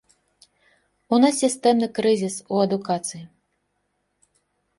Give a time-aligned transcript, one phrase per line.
[1.15, 3.23] У нас сістэмны крызіс у адукацыі.